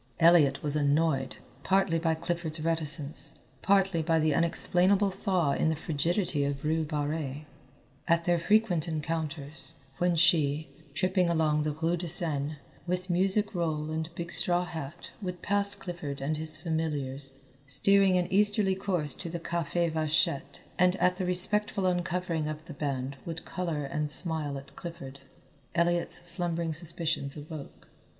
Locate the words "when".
9.99-10.15